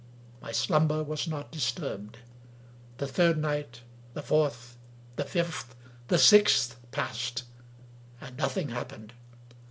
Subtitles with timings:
[0.41, 2.17] My slum ber was not disturbed.
[2.97, 3.81] The third night,
[4.15, 4.75] the fourth,
[5.15, 5.75] the fifth,
[6.07, 7.43] the sixth, passed,
[8.19, 9.13] and nothing happened.